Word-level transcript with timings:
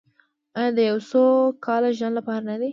آیا 0.57 0.71
د 0.77 0.79
یو 0.89 0.97
سوکاله 1.09 1.89
ژوند 1.97 2.15
لپاره 2.17 2.41
نه 2.49 2.55
ده؟ 2.59 2.69